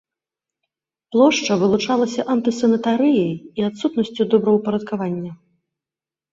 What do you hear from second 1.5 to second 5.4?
вылучалася антысанітарыяй і адсутнасцю добраўпарадкавання.